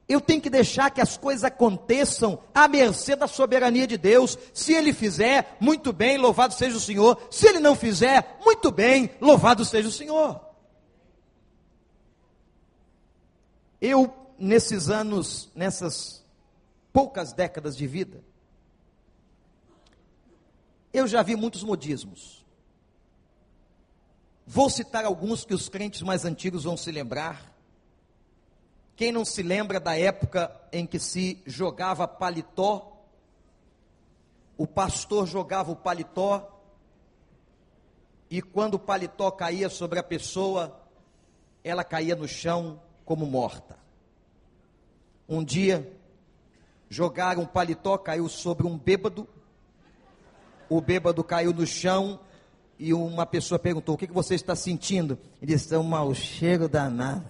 [0.08, 4.38] Eu tenho que deixar que as coisas aconteçam à mercê da soberania de Deus.
[4.54, 7.28] Se Ele fizer, muito bem, louvado seja o Senhor.
[7.30, 10.49] Se Ele não fizer, muito bem, louvado seja o Senhor.
[13.80, 16.24] Eu, nesses anos, nessas
[16.92, 18.22] poucas décadas de vida,
[20.92, 22.44] eu já vi muitos modismos.
[24.46, 27.56] Vou citar alguns que os crentes mais antigos vão se lembrar.
[28.96, 33.06] Quem não se lembra da época em que se jogava paletó,
[34.58, 36.60] o pastor jogava o paletó,
[38.28, 40.80] e quando o paletó caía sobre a pessoa,
[41.64, 43.76] ela caía no chão como morta.
[45.28, 45.92] Um dia,
[46.88, 49.26] jogaram um paletó, caiu sobre um bêbado,
[50.68, 52.20] o bêbado caiu no chão
[52.78, 55.18] e uma pessoa perguntou: O que, você está sentindo?
[55.42, 57.26] Ele disse: É um mau cheiro danado.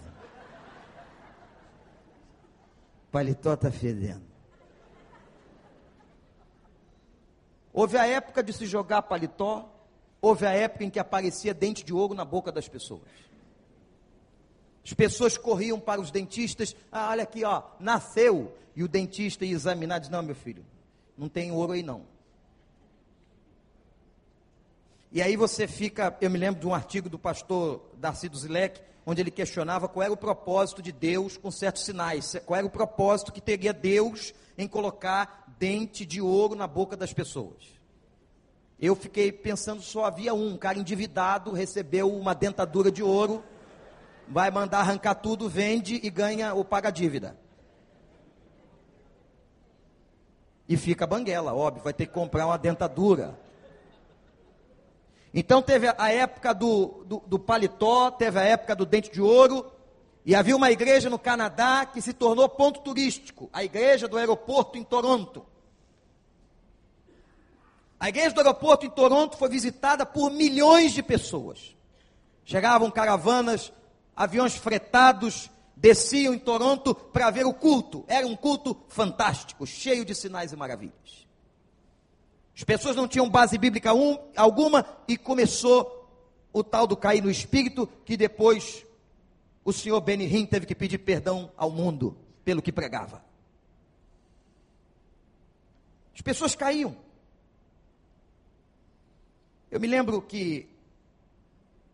[3.09, 4.27] O paletó está fedendo.
[7.73, 9.67] Houve a época de se jogar paletó,
[10.21, 13.30] houve a época em que aparecia dente de ouro na boca das pessoas.
[14.91, 18.53] As pessoas corriam para os dentistas, ah, olha aqui, ó, nasceu.
[18.75, 20.67] E o dentista ia examinar, diz, não, meu filho,
[21.17, 22.03] não tem ouro aí não.
[25.13, 29.21] E aí você fica, eu me lembro de um artigo do pastor Darcy Zilek, onde
[29.21, 33.31] ele questionava qual era o propósito de Deus com certos sinais, qual era o propósito
[33.31, 37.79] que teria Deus em colocar dente de ouro na boca das pessoas.
[38.77, 43.45] Eu fiquei pensando, só havia um, um cara endividado, recebeu uma dentadura de ouro,
[44.31, 47.37] vai mandar arrancar tudo, vende e ganha ou paga a dívida.
[50.69, 53.37] E fica banguela, óbvio, vai ter que comprar uma dentadura.
[55.35, 59.71] Então teve a época do, do, do paletó, teve a época do dente de ouro,
[60.25, 64.79] e havia uma igreja no Canadá que se tornou ponto turístico, a igreja do aeroporto
[64.79, 65.45] em Toronto.
[67.99, 71.77] A igreja do aeroporto em Toronto foi visitada por milhões de pessoas.
[72.45, 73.73] Chegavam caravanas,
[74.21, 78.05] aviões fretados, desciam em Toronto para ver o culto.
[78.07, 81.27] Era um culto fantástico, cheio de sinais e maravilhas.
[82.55, 86.07] As pessoas não tinham base bíblica um, alguma e começou
[86.53, 88.85] o tal do cair no espírito, que depois
[89.65, 92.15] o senhor Benihim teve que pedir perdão ao mundo
[92.45, 93.25] pelo que pregava.
[96.15, 96.95] As pessoas caíam.
[99.71, 100.69] Eu me lembro que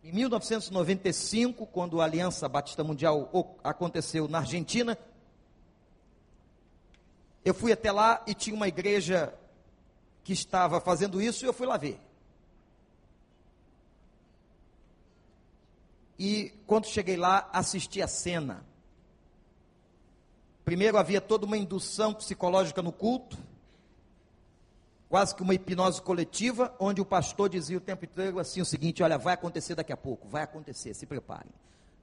[0.07, 3.29] em 1995, quando a Aliança Batista Mundial
[3.61, 4.97] aconteceu na Argentina,
[7.43, 9.33] eu fui até lá e tinha uma igreja
[10.23, 11.99] que estava fazendo isso e eu fui lá ver.
[16.17, 18.65] E quando cheguei lá, assisti a cena.
[20.63, 23.37] Primeiro havia toda uma indução psicológica no culto,
[25.09, 29.03] quase que uma hipnose coletiva, onde o pastor dizia o tempo inteiro assim o seguinte:
[29.03, 31.51] olha, vai acontecer daqui a pouco, vai acontecer, se preparem,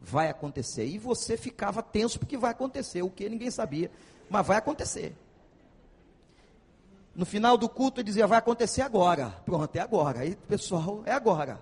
[0.01, 0.87] vai acontecer.
[0.87, 3.91] E você ficava tenso porque vai acontecer, o que ninguém sabia,
[4.29, 5.15] mas vai acontecer.
[7.15, 9.31] No final do culto ele dizia, vai acontecer agora.
[9.47, 10.21] Pronto, é agora.
[10.21, 11.61] Aí, pessoal, é agora.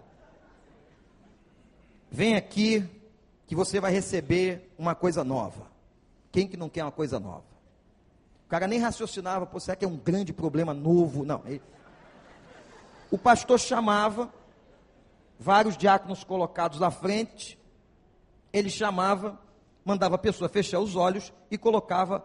[2.11, 2.89] Vem aqui
[3.47, 5.71] que você vai receber uma coisa nova.
[6.31, 7.52] Quem que não quer uma coisa nova?
[8.53, 11.25] Cara nem raciocinava, pô, será que é um grande problema novo?
[11.25, 11.41] Não.
[11.47, 11.63] Ele...
[13.11, 14.31] O pastor chamava
[15.39, 17.59] vários diáconos colocados na frente,
[18.53, 19.41] ele chamava,
[19.83, 22.23] mandava a pessoa fechar os olhos e colocava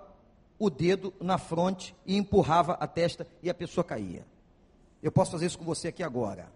[0.60, 4.28] o dedo na fronte e empurrava a testa e a pessoa caía.
[5.02, 6.52] Eu posso fazer isso com você aqui agora.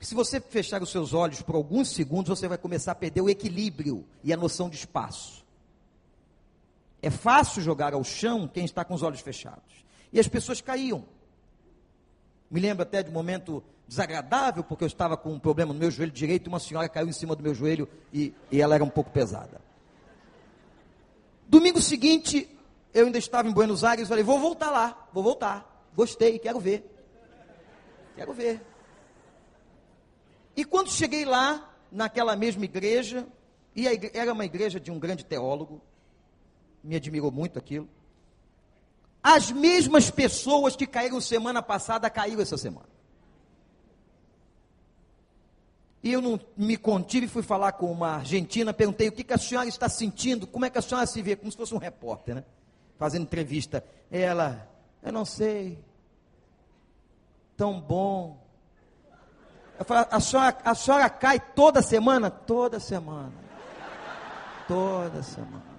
[0.00, 3.28] Se você fechar os seus olhos por alguns segundos, você vai começar a perder o
[3.28, 5.44] equilíbrio e a noção de espaço.
[7.02, 9.84] É fácil jogar ao chão quem está com os olhos fechados.
[10.12, 11.04] E as pessoas caíam.
[12.50, 15.90] Me lembro até de um momento desagradável, porque eu estava com um problema no meu
[15.90, 18.84] joelho direito e uma senhora caiu em cima do meu joelho e, e ela era
[18.84, 19.60] um pouco pesada.
[21.48, 22.48] Domingo seguinte,
[22.94, 25.88] eu ainda estava em Buenos Aires, falei, vou voltar lá, vou voltar.
[25.94, 26.84] Gostei, quero ver.
[28.14, 28.60] Quero ver.
[30.56, 33.26] E quando cheguei lá, naquela mesma igreja,
[33.74, 35.80] e igreja, era uma igreja de um grande teólogo,
[36.82, 37.88] me admirou muito aquilo.
[39.22, 42.88] As mesmas pessoas que caíram semana passada caíram essa semana.
[46.02, 49.38] E eu não me contive, fui falar com uma argentina, perguntei o que, que a
[49.38, 52.36] senhora está sentindo, como é que a senhora se vê, como se fosse um repórter,
[52.36, 52.44] né?
[52.98, 53.84] Fazendo entrevista.
[54.10, 54.66] Ela,
[55.02, 55.78] eu não sei,
[57.54, 58.40] tão bom,
[59.80, 62.30] eu falo, a senhora, a senhora cai toda semana?
[62.30, 63.32] Toda semana.
[64.68, 65.69] Toda semana.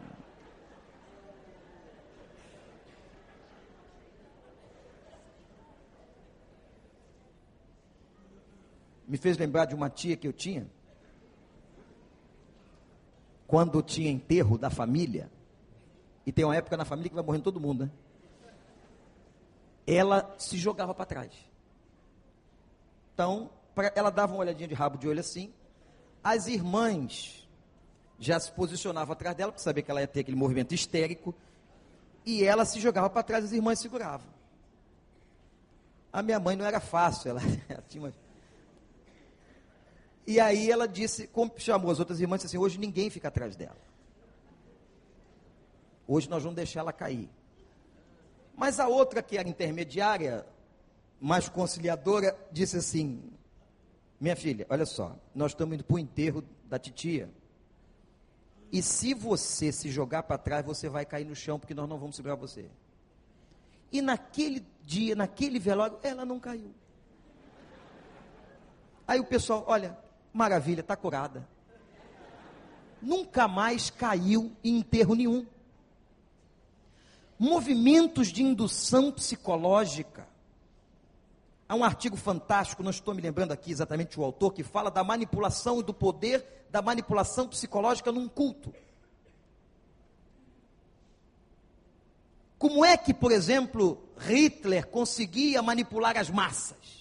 [9.11, 10.65] Me fez lembrar de uma tia que eu tinha.
[13.45, 15.29] Quando tinha enterro da família,
[16.25, 17.91] e tem uma época na família que vai morrendo todo mundo, né?
[19.85, 21.33] Ela se jogava para trás.
[23.13, 23.49] Então,
[23.93, 25.53] ela dava uma olhadinha de rabo de olho assim.
[26.23, 27.45] As irmãs
[28.17, 31.35] já se posicionavam atrás dela, para saber que ela ia ter aquele movimento histérico.
[32.25, 34.27] E ela se jogava para trás, as irmãs seguravam.
[36.13, 38.20] A minha mãe não era fácil, ela, ela tinha uma...
[40.25, 43.81] E aí ela disse, chamou as outras irmãs disse assim: hoje ninguém fica atrás dela.
[46.07, 47.29] Hoje nós vamos deixar ela cair.
[48.55, 50.45] Mas a outra, que era intermediária,
[51.19, 53.21] mais conciliadora, disse assim:
[54.19, 57.29] minha filha, olha só, nós estamos indo para o enterro da titia.
[58.71, 61.97] E se você se jogar para trás, você vai cair no chão, porque nós não
[61.97, 62.69] vamos segurar você.
[63.91, 66.73] E naquele dia, naquele velório, ela não caiu.
[69.05, 69.97] Aí o pessoal, olha,
[70.33, 71.47] maravilha, está curada.
[73.01, 75.45] Nunca mais caiu em enterro nenhum.
[77.39, 80.31] Movimentos de indução psicológica
[81.71, 85.05] Há um artigo fantástico, não estou me lembrando aqui exatamente o autor, que fala da
[85.05, 88.75] manipulação e do poder da manipulação psicológica num culto.
[92.59, 97.00] Como é que, por exemplo, Hitler conseguia manipular as massas?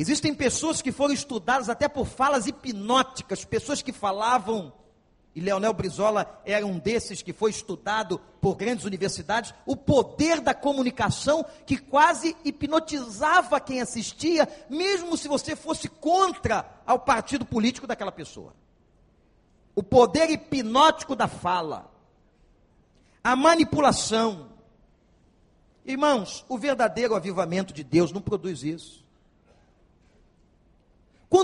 [0.00, 4.72] Existem pessoas que foram estudadas até por falas hipnóticas, pessoas que falavam
[5.34, 10.54] e Leonel Brizola era um desses que foi estudado por grandes universidades, o poder da
[10.54, 18.12] comunicação que quase hipnotizava quem assistia, mesmo se você fosse contra ao partido político daquela
[18.12, 18.54] pessoa.
[19.74, 21.90] O poder hipnótico da fala,
[23.22, 24.48] a manipulação.
[25.84, 29.07] Irmãos, o verdadeiro avivamento de Deus não produz isso.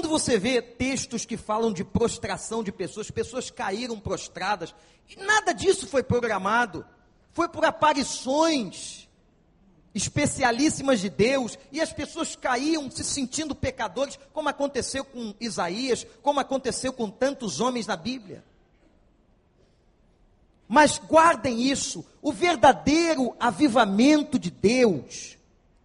[0.05, 4.75] Quando você vê textos que falam de prostração de pessoas, pessoas caíram prostradas,
[5.09, 6.85] e nada disso foi programado,
[7.33, 9.09] foi por aparições
[9.95, 16.39] especialíssimas de Deus, e as pessoas caíam se sentindo pecadores, como aconteceu com Isaías, como
[16.39, 18.45] aconteceu com tantos homens na Bíblia.
[20.69, 25.39] Mas guardem isso, o verdadeiro avivamento de Deus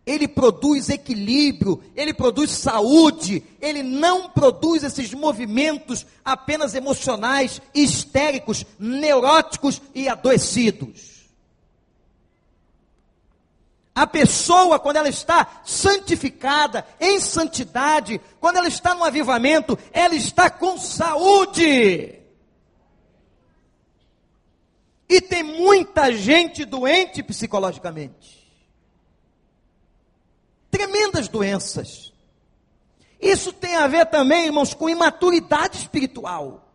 [0.10, 9.80] ele produz equilíbrio, ele produz saúde, ele não produz esses movimentos apenas emocionais, histéricos, neuróticos
[9.94, 11.30] e adoecidos.
[13.94, 20.50] A pessoa, quando ela está santificada, em santidade, quando ela está no avivamento, ela está
[20.50, 22.16] com saúde.
[25.08, 28.39] E tem muita gente doente psicologicamente
[30.80, 32.14] tremendas doenças.
[33.20, 36.72] Isso tem a ver também, irmãos, com imaturidade espiritual.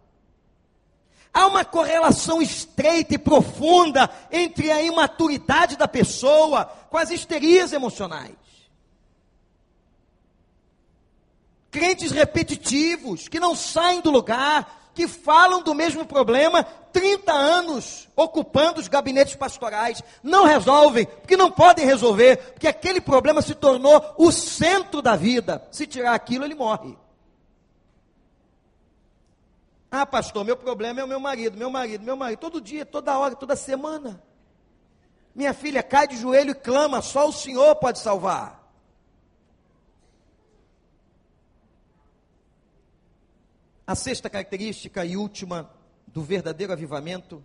[1.33, 8.37] Há uma correlação estreita e profunda entre a imaturidade da pessoa com as histerias emocionais.
[11.71, 18.81] Crentes repetitivos, que não saem do lugar, que falam do mesmo problema 30 anos ocupando
[18.81, 20.03] os gabinetes pastorais.
[20.23, 25.67] Não resolvem, porque não podem resolver, porque aquele problema se tornou o centro da vida.
[25.71, 26.97] Se tirar aquilo, ele morre.
[29.91, 32.39] Ah, pastor, meu problema é o meu marido, meu marido, meu marido.
[32.39, 34.23] Todo dia, toda hora, toda semana.
[35.35, 38.64] Minha filha cai de joelho e clama: só o Senhor pode salvar.
[43.87, 45.71] A sexta característica e última
[46.07, 47.45] do verdadeiro avivamento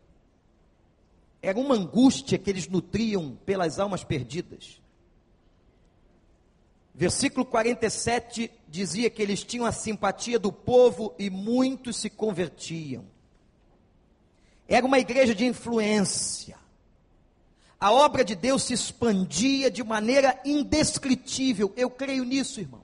[1.41, 4.81] era uma angústia que eles nutriam pelas almas perdidas.
[6.93, 13.05] Versículo 47 dizia que eles tinham a simpatia do povo e muitos se convertiam.
[14.67, 16.57] Era uma igreja de influência.
[17.79, 21.73] A obra de Deus se expandia de maneira indescritível.
[21.77, 22.78] Eu creio nisso, irmão.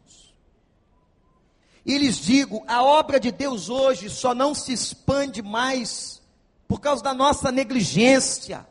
[1.85, 6.21] E lhes digo: a obra de Deus hoje só não se expande mais
[6.67, 8.65] por causa da nossa negligência,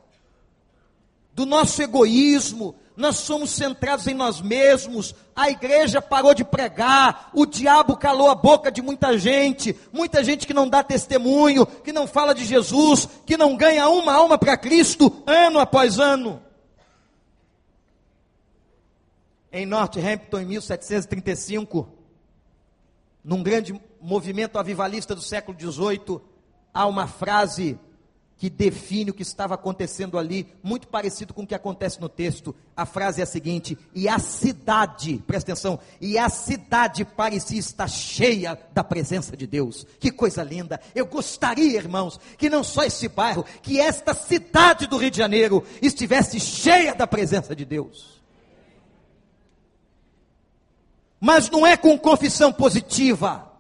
[1.33, 2.75] do nosso egoísmo.
[2.97, 5.15] Nós somos centrados em nós mesmos.
[5.35, 10.47] A igreja parou de pregar, o diabo calou a boca de muita gente, muita gente
[10.47, 14.57] que não dá testemunho, que não fala de Jesus, que não ganha uma alma para
[14.57, 16.41] Cristo ano após ano.
[19.53, 21.94] Em Northampton, em 1735,
[23.25, 26.21] num grande movimento avivalista do século XVIII,
[26.73, 27.79] há uma frase
[28.37, 32.55] que define o que estava acontecendo ali, muito parecido com o que acontece no texto.
[32.77, 37.89] A frase é a seguinte: e a cidade, presta atenção, e a cidade parecia estar
[37.89, 39.87] cheia da presença de Deus.
[39.99, 40.81] Que coisa linda!
[40.95, 45.65] Eu gostaria, irmãos, que não só esse bairro, que esta cidade do Rio de Janeiro
[45.81, 48.14] estivesse cheia da presença de Deus.
[51.25, 53.51] Mas não é com confissão positiva.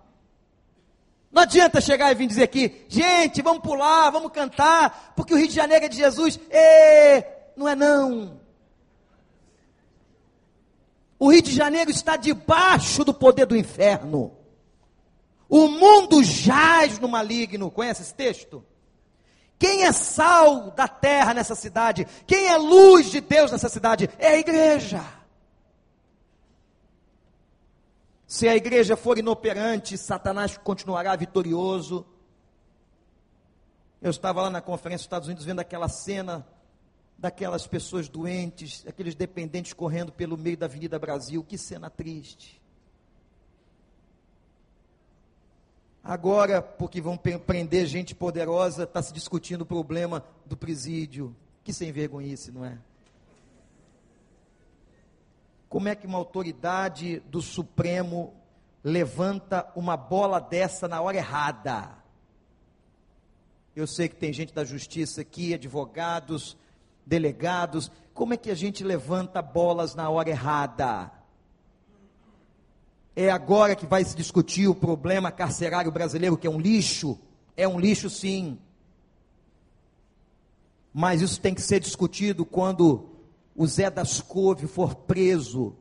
[1.32, 5.48] Não adianta chegar e vir dizer aqui, gente, vamos pular, vamos cantar, porque o Rio
[5.48, 6.38] de Janeiro é de Jesus.
[6.50, 7.24] E,
[7.56, 8.38] não é não.
[11.18, 14.36] O Rio de Janeiro está debaixo do poder do inferno.
[15.48, 17.70] O mundo jaz no maligno.
[17.70, 18.62] Conhece esse texto?
[19.58, 22.06] Quem é sal da terra nessa cidade?
[22.26, 24.10] Quem é luz de Deus nessa cidade?
[24.18, 25.23] É a igreja.
[28.34, 32.04] Se a igreja for inoperante, Satanás continuará vitorioso.
[34.02, 36.44] Eu estava lá na conferência dos Estados Unidos vendo aquela cena
[37.16, 41.44] daquelas pessoas doentes, aqueles dependentes correndo pelo meio da Avenida Brasil.
[41.44, 42.60] Que cena triste.
[46.02, 51.36] Agora, porque vão prender gente poderosa, está se discutindo o problema do presídio.
[51.62, 52.80] Que sem vergonhice, não é?
[55.74, 58.32] Como é que uma autoridade do Supremo
[58.80, 61.98] levanta uma bola dessa na hora errada?
[63.74, 66.56] Eu sei que tem gente da justiça aqui, advogados,
[67.04, 67.90] delegados.
[68.14, 71.10] Como é que a gente levanta bolas na hora errada?
[73.16, 77.18] É agora que vai se discutir o problema carcerário brasileiro, que é um lixo.
[77.56, 78.60] É um lixo, sim.
[80.92, 83.13] Mas isso tem que ser discutido quando
[83.54, 85.76] o Zé das Couve for preso.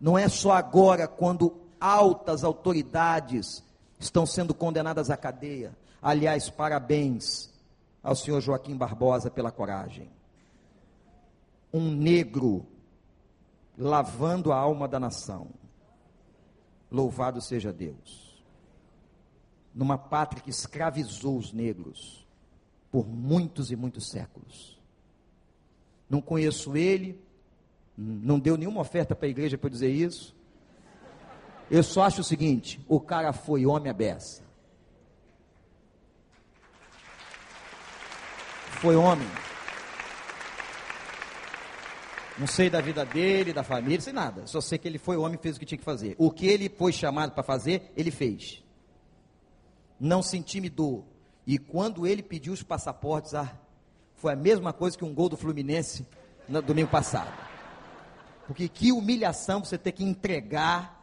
[0.00, 3.64] Não é só agora, quando altas autoridades
[3.98, 5.76] estão sendo condenadas à cadeia.
[6.00, 7.52] Aliás, parabéns
[8.02, 10.10] ao senhor Joaquim Barbosa pela coragem.
[11.72, 12.66] Um negro
[13.76, 15.48] lavando a alma da nação.
[16.90, 18.44] Louvado seja Deus.
[19.74, 22.24] Numa pátria que escravizou os negros
[22.92, 24.73] por muitos e muitos séculos.
[26.14, 27.20] Não conheço ele,
[27.98, 30.32] não deu nenhuma oferta para a igreja para dizer isso.
[31.68, 34.44] Eu só acho o seguinte: o cara foi homem a beça.
[38.80, 39.26] Foi homem.
[42.38, 44.46] Não sei da vida dele, da família, sei nada.
[44.46, 46.14] Só sei que ele foi homem e fez o que tinha que fazer.
[46.16, 48.62] O que ele foi chamado para fazer, ele fez.
[49.98, 51.08] Não se intimidou.
[51.44, 53.63] E quando ele pediu os passaportes, ah,
[54.16, 56.06] foi a mesma coisa que um gol do Fluminense
[56.48, 57.32] no domingo passado.
[58.46, 60.94] Porque que humilhação você ter que entregar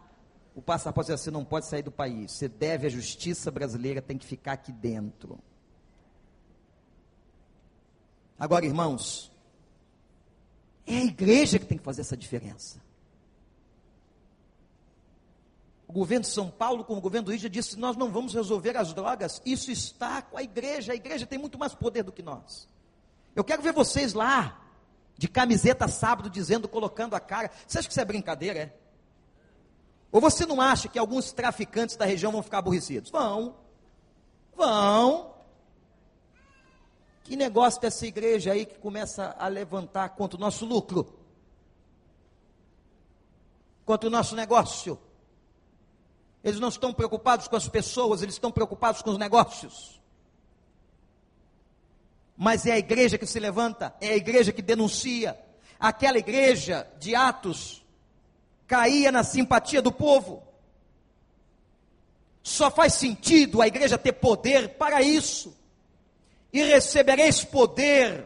[0.56, 1.12] o passaporte.
[1.12, 2.32] Você não pode sair do país.
[2.32, 5.40] Você deve, a justiça brasileira tem que ficar aqui dentro.
[8.38, 9.32] Agora, irmãos,
[10.86, 12.82] é a igreja que tem que fazer essa diferença.
[15.88, 18.78] O governo de São Paulo, como o governo do Rio, disse: nós não vamos resolver
[18.78, 20.94] as drogas, isso está com a igreja.
[20.94, 22.68] A igreja tem muito mais poder do que nós.
[23.36, 24.60] Eu quero ver vocês lá,
[25.18, 27.52] de camiseta sábado, dizendo, colocando a cara.
[27.68, 28.76] Você acha que isso é brincadeira, é?
[30.12, 33.10] Ou você não acha que alguns traficantes da região vão ficar aborrecidos?
[33.10, 33.56] Vão.
[34.56, 35.34] Vão.
[37.24, 41.18] Que negócio dessa igreja aí que começa a levantar contra o nosso lucro?
[43.86, 45.00] Contra o nosso negócio?
[46.44, 50.01] Eles não estão preocupados com as pessoas, eles estão preocupados com os negócios.
[52.38, 55.38] Mas é a igreja que se levanta, é a igreja que denuncia.
[55.80, 57.84] Aquela igreja de Atos
[58.68, 60.44] caía na simpatia do povo.
[62.44, 65.56] Só faz sentido a igreja ter poder para isso
[66.52, 68.26] e recebereis poder,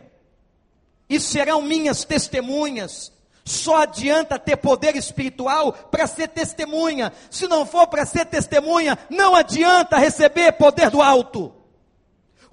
[1.07, 3.13] e serão minhas testemunhas.
[3.43, 7.13] Só adianta ter poder espiritual para ser testemunha.
[7.29, 11.53] Se não for para ser testemunha, não adianta receber poder do alto.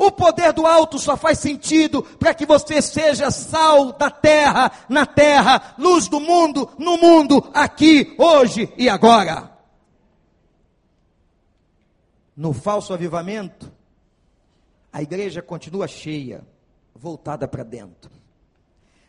[0.02, 5.06] O poder do alto só faz sentido para que você seja sal da terra, na
[5.06, 9.56] terra, luz do mundo, no mundo, aqui, hoje e agora.
[12.36, 13.70] No falso avivamento,
[14.92, 16.44] a igreja continua cheia,
[16.92, 18.10] voltada para dentro.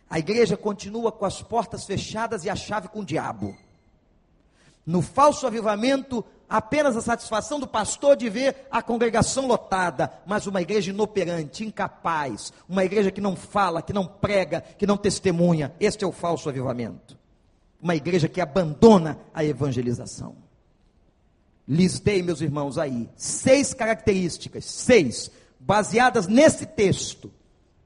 [0.08, 3.58] A igreja continua com as portas fechadas e a chave com o diabo.
[4.86, 6.24] No falso avivamento,
[6.54, 12.54] apenas a satisfação do pastor de ver a congregação lotada, mas uma igreja inoperante, incapaz,
[12.70, 15.74] uma igreja que não fala, que não prega, que não testemunha.
[15.80, 17.18] Este é o falso avivamento.
[17.82, 20.36] Uma igreja que abandona a evangelização.
[21.68, 27.34] Listei, meus irmãos, aí seis características, seis baseadas nesse texto,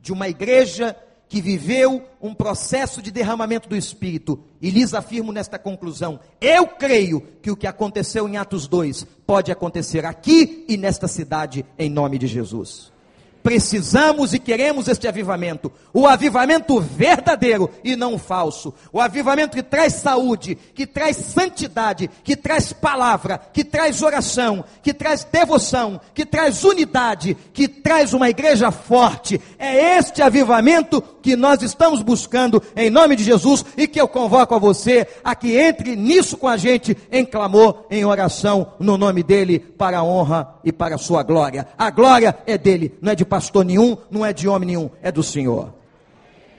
[0.02, 0.94] de uma igreja
[1.30, 7.22] que viveu um processo de derramamento do Espírito, e lhes afirmo nesta conclusão: eu creio
[7.42, 12.18] que o que aconteceu em Atos 2 pode acontecer aqui e nesta cidade, em nome
[12.18, 12.97] de Jesus
[13.44, 15.72] precisamos e queremos este avivamento.
[15.94, 18.74] O avivamento verdadeiro e não falso.
[18.92, 24.94] O avivamento que traz saúde, que traz santidade, que traz palavra, que traz oração, que
[24.94, 29.40] traz devoção, que traz unidade, que traz uma igreja forte.
[29.58, 34.56] É este avivamento que nós estamos buscando em nome de Jesus e que eu convoco
[34.56, 39.24] a você a que entre nisso com a gente em clamor, em oração, no nome
[39.24, 41.68] dele, para a honra e para a sua glória.
[41.78, 45.12] A glória é dele, não é de pastor nenhum, não é de homem nenhum, é
[45.12, 45.72] do Senhor.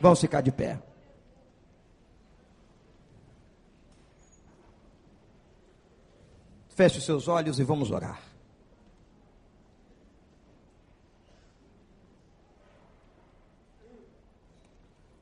[0.00, 0.80] Vamos ficar de pé.
[6.68, 8.22] Feche os seus olhos e vamos orar.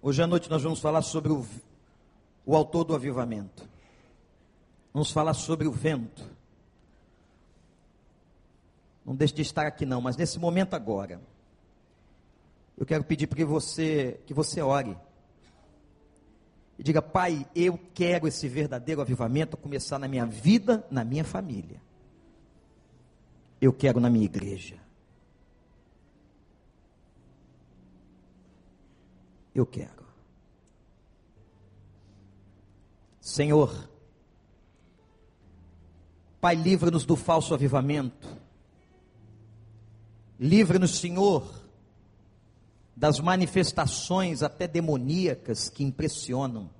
[0.02, 1.46] Hoje à noite nós vamos falar sobre o,
[2.44, 3.66] o autor do avivamento.
[4.92, 6.22] Vamos falar sobre o vento.
[9.06, 11.18] Não deixe de estar aqui não, mas nesse momento agora
[12.76, 14.96] eu quero pedir para você, que você ore.
[16.78, 21.80] E diga, Pai, eu quero esse verdadeiro avivamento começar na minha vida, na minha família.
[23.60, 24.76] Eu quero na minha igreja.
[29.54, 30.04] Eu quero.
[33.20, 33.88] Senhor,
[36.40, 38.36] Pai, livra-nos do falso avivamento
[40.38, 41.48] Livra-nos, Senhor,
[42.96, 46.70] das manifestações até demoníacas que impressionam.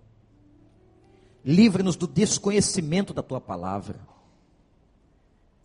[1.44, 4.00] Livra-nos do desconhecimento da tua palavra.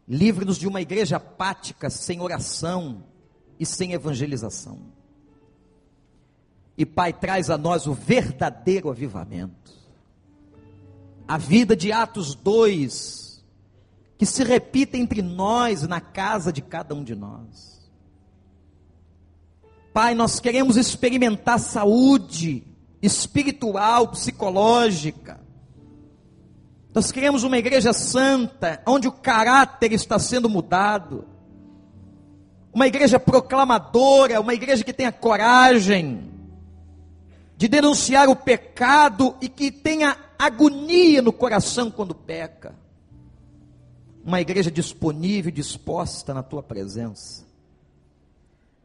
[0.06, 3.06] Livre-nos de uma igreja apática, sem oração
[3.58, 4.80] e sem evangelização.
[6.78, 9.72] E Pai, traz a nós o verdadeiro avivamento.
[11.28, 13.42] A vida de Atos 2,
[14.18, 17.81] que se repita entre nós, na casa de cada um de nós.
[19.94, 22.64] Pai, nós queremos experimentar saúde
[23.02, 25.40] espiritual, psicológica.
[26.94, 31.26] Nós queremos uma igreja santa, onde o caráter está sendo mudado.
[32.74, 36.32] Uma igreja proclamadora, uma igreja que tenha coragem
[37.58, 42.76] de denunciar o pecado e que tenha agonia no coração quando peca.
[44.24, 47.51] Uma igreja disponível e disposta na tua presença.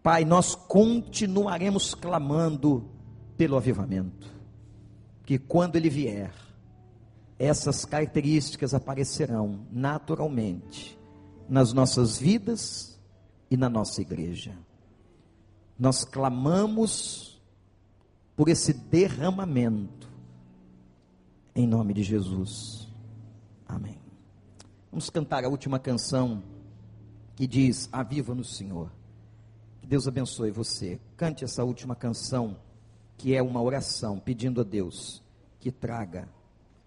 [0.06, 2.88] Pai, nós continuaremos clamando
[3.36, 4.32] pelo avivamento.
[5.24, 6.32] Que quando ele vier,
[7.36, 10.96] essas características aparecerão naturalmente
[11.48, 12.96] nas nossas vidas
[13.50, 14.56] e na nossa igreja.
[15.76, 17.42] Nós clamamos
[18.36, 20.08] por esse derramamento,
[21.52, 22.88] em nome de Jesus.
[23.66, 23.98] Amém.
[24.88, 26.44] Vamos cantar a última canção
[27.34, 28.88] que diz: Aviva no Senhor.
[29.86, 30.98] Que Deus abençoe você.
[31.16, 32.56] Cante essa última canção,
[33.16, 35.22] que é uma oração pedindo a Deus
[35.60, 36.28] que traga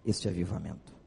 [0.04, 0.99] este avivamento.